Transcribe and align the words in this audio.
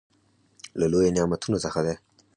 له 0.79 0.85
لويو 0.91 1.13
نعمتونو 1.17 1.57
څخه 1.65 1.79
دى. 1.85 1.95